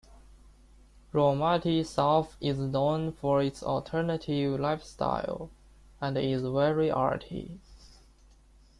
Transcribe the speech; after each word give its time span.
Raumati 1.13 1.85
South 1.85 2.35
is 2.41 2.57
known 2.57 3.11
for 3.11 3.39
its 3.39 3.61
alternative 3.61 4.59
lifestyle, 4.59 5.51
and 6.01 6.17
is 6.17 6.41
very 6.41 6.89
arty. 6.89 7.59